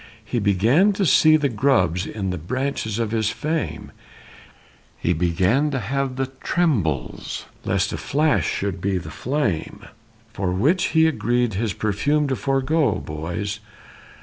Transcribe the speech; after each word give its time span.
He 0.25 0.39
began 0.39 0.93
to 0.93 1.05
see 1.05 1.37
the 1.37 1.47
grubs, 1.47 2.07
in 2.07 2.31
the 2.31 2.39
branches 2.39 2.97
of 2.97 3.11
his 3.11 3.29
fame, 3.29 3.91
He 4.97 5.13
began 5.13 5.69
to 5.69 5.79
have 5.79 6.15
the 6.15 6.25
trembles, 6.43 7.45
lest 7.65 7.93
a 7.93 7.97
flash 7.97 8.49
should 8.49 8.81
be 8.81 8.97
the 8.97 9.11
flame 9.11 9.85
For 10.33 10.51
which 10.53 10.85
he 10.97 11.03
had 11.03 11.13
agreed 11.13 11.53
his 11.53 11.73
perfume 11.73 12.27
to 12.29 12.35
forego, 12.35 12.93
boys! 12.95 13.59